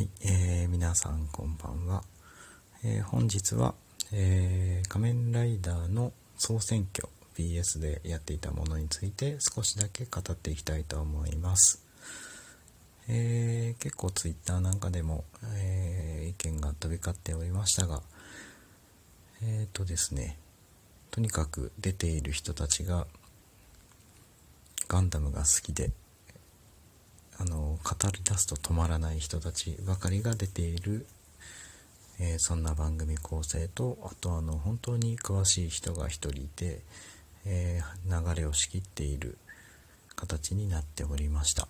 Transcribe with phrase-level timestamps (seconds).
[0.00, 2.02] はい、えー、皆さんこんばんは。
[2.82, 3.74] えー、本日は、
[4.14, 7.06] えー、仮面ライダーの総選挙
[7.36, 11.84] BS でやっていたものについて少しだけ語っていきたいと思います。
[13.10, 15.24] えー、結構 Twitter なんかでも、
[15.56, 18.00] え、意見が飛び交っておりましたが、
[19.42, 20.38] えっ、とですね、
[21.10, 23.06] とにかく出ている人たちが
[24.88, 25.90] ガンダムが好きで
[27.40, 31.06] あの語り出すと止まらない人たちばかりが出ている、
[32.20, 36.80] えー、そんな番組構成とあとあの本当に詳しい人が1人いて、
[37.46, 39.38] えー、流れを仕切っている
[40.16, 41.66] 形になっておりました。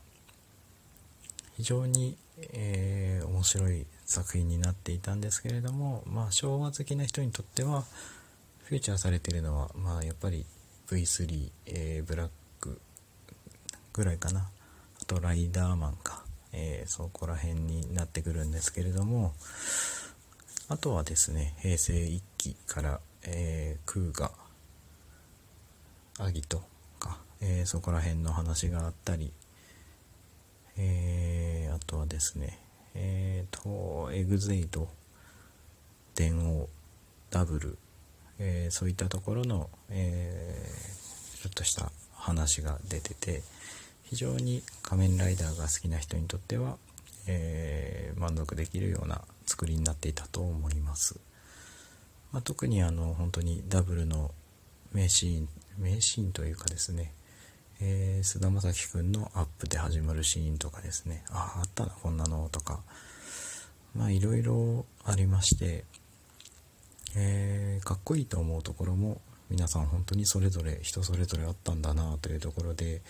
[1.57, 2.17] 非常に、
[2.53, 7.85] えー、面白い作品になっていたんですけれども、まあ、昭和好きな人にとっては
[8.65, 10.47] フューチャーされているのは、まあ、やっぱり
[10.89, 12.29] V3、え、ブラッ
[12.61, 12.81] ク
[13.93, 14.49] ぐらいかな。
[15.11, 16.23] とライダーマンか、
[16.53, 19.35] えー、そこら辺になってくるんですけれども
[20.69, 24.31] あとはですね平成1期から、えー、クーガ
[26.21, 26.63] アギト
[27.01, 29.33] か、えー、そこら辺の話があったり、
[30.79, 32.61] えー、あとはですね
[32.95, 34.89] えっ、ー、とエグゼイド
[36.15, 36.69] 電王
[37.31, 37.79] ダブル、
[38.39, 43.43] えー、そういったところの、えー、ちょっとした話が出てて、
[44.11, 46.77] 非常に仮面ライダーが好きな人にとっては、
[47.29, 51.21] えー、満足できるような作りになっていたと思います、
[52.33, 54.33] まあ、特にあの本当にダブルの
[54.93, 57.13] 名シーン名シーンというかですね
[57.81, 62.81] え菅、田将暉くんのアップで始まるシーンとかですねあああったなこんなのとか
[63.95, 65.85] まあいろいろありまして、
[67.17, 73.03] えー、かっこいいと思うところも皆さん本当にそれぞれ人それぞれあったんだなというところで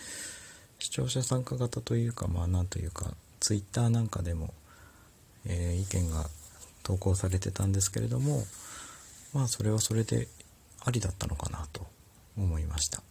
[0.81, 4.51] 視聴者参加型というかまあなんというか Twitter なんかでも、
[5.45, 6.25] えー、意見が
[6.81, 8.43] 投稿されてたんですけれども
[9.31, 10.27] まあそれはそれで
[10.83, 11.85] ありだったのかなと
[12.35, 13.03] 思いました。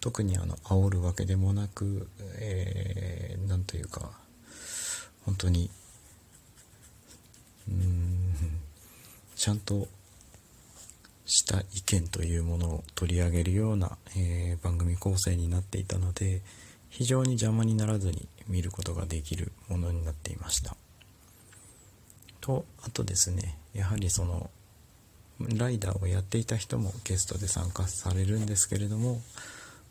[0.00, 2.06] 特にあの煽るわけでもなく、
[2.38, 4.10] えー、なんというか
[5.24, 5.70] 本当に
[7.66, 8.34] うーん
[9.34, 9.88] ちゃんと
[11.28, 16.40] した意見というものを取り上げるような、えー、番組構成になっていたので
[16.88, 20.74] 非常に邪魔にならずに見ることができるものになっていました。
[22.40, 24.50] とあとですねやはりその
[25.38, 29.20] ライダーをやっていた人もゲストで参加されるんですけれども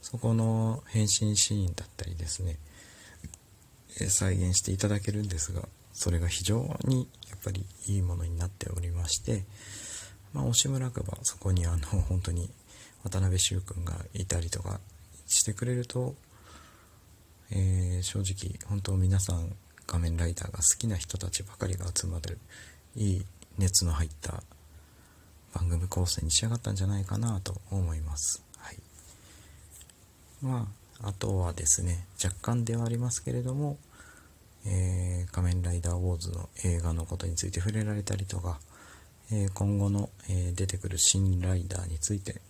[0.02, 2.58] そこの変身シーンだったりですね
[4.10, 9.44] 再現していただけるんですがそれが非常にやっぱりいいものになっておりまして
[10.34, 12.50] まあ、惜しむらくばそこにあの 本当に
[13.04, 14.80] 渡辺修君がいたりとか
[15.28, 16.16] してくれると、
[17.52, 19.56] えー、正直本当皆さん
[19.86, 22.38] 仮面ライダーが好きな人たちばかりが集まる
[22.96, 23.26] いい
[23.58, 24.44] 熱の入った
[25.54, 28.44] 番組構成に仕上がったんじゃないかなと思います。
[28.58, 28.78] はい。
[30.42, 30.68] ま
[31.02, 33.78] あ、あとはですね、若干ではありますけれども、
[34.66, 38.60] えー、仮面ライダーウォーズの映画のことについて触れられたりとか、
[39.32, 42.42] え今後の、え出てくる新ライダーについて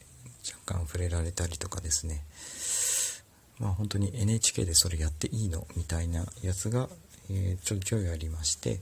[0.65, 2.23] 若干触れられたりとかですね。
[3.59, 6.89] まあ本当に NHK でそれやっていいのみたいなやつが、
[7.29, 8.79] えちょいちょいありまして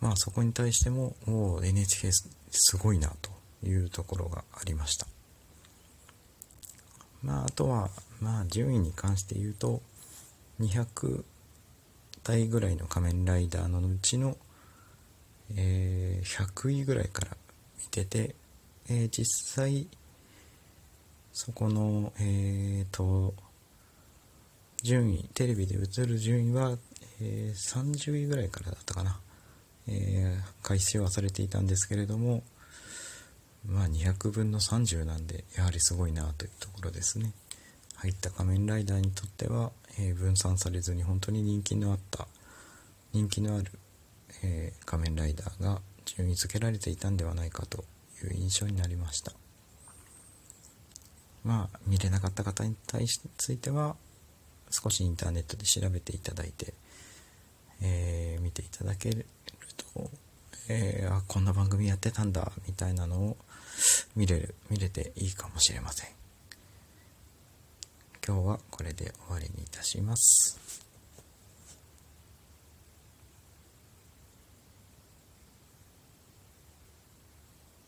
[0.00, 2.10] まあそこに対してももう NHK
[2.50, 3.30] すごいなと
[3.66, 5.06] いうところがありました。
[7.22, 9.80] まああとはまあ順位に関して言うと
[10.60, 11.24] 200
[12.22, 14.36] 体ぐらいの仮面ライダーのうちの
[15.56, 17.36] えー、100位ぐらいから
[17.80, 18.34] 見てて、
[18.88, 19.86] えー、実際
[21.32, 23.34] そこのえっ、ー、と
[24.82, 26.76] 順位テレビで映る順位は、
[27.20, 29.18] え30位ぐらいからだったかな、
[29.88, 32.42] え開始はされていたんですけれども
[33.66, 37.32] まあ200分の30なんでやはりすごいなというところですね。
[37.96, 42.28] 入った仮面ライダーにとっては、え分散されずに本当に人気のあった
[43.12, 43.70] 人気のある
[44.42, 47.84] えー、仮面ライダーが順位付けられていたんではないかと
[48.22, 49.32] いう印象になりました。
[51.44, 53.96] まあ見れなかった方に対しついては
[54.70, 56.74] 少しインターネットで調べていただいて、
[57.82, 59.26] えー、見ていただける
[59.76, 60.10] と、
[60.68, 63.36] えー、あこんな番組やってたんだみたいなのを
[64.16, 66.10] 見れる見れていいかもしれません。
[68.26, 70.93] 今日はこれで終わりにいたします。